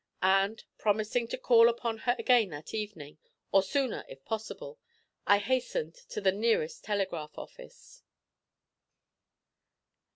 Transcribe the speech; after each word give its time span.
And 0.23 0.63
promising 0.79 1.27
to 1.27 1.37
call 1.37 1.69
upon 1.69 1.99
her 2.09 2.15
again 2.17 2.49
that 2.49 2.73
evening, 2.73 3.19
or 3.51 3.61
sooner 3.61 4.03
if 4.09 4.25
possible, 4.25 4.79
I 5.27 5.37
hastened 5.37 5.93
to 5.93 6.19
the 6.19 6.31
nearest 6.31 6.83
telegraph 6.83 7.37
office. 7.37 8.01